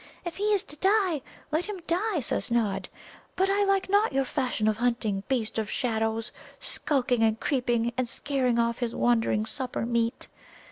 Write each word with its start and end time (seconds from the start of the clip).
If 0.25 0.37
he 0.37 0.45
is 0.51 0.63
to 0.63 0.75
die, 0.77 1.21
let 1.51 1.67
him 1.67 1.83
die, 1.85 2.21
says 2.21 2.49
Nod. 2.49 2.89
But 3.35 3.51
I 3.51 3.63
like 3.65 3.87
not 3.87 4.13
your 4.13 4.25
fashion 4.25 4.67
of 4.67 4.77
hunting, 4.77 5.21
Beast 5.27 5.59
of 5.59 5.69
Shadows, 5.69 6.31
skulking 6.59 7.21
and 7.21 7.39
creeping 7.39 7.93
and 7.97 8.09
scaring 8.09 8.57
off 8.57 8.79
his 8.79 8.95
wandering 8.95 9.45
supper 9.45 9.85
meat. 9.85 10.27